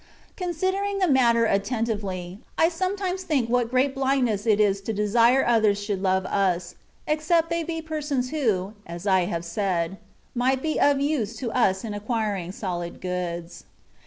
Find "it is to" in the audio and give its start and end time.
4.47-4.93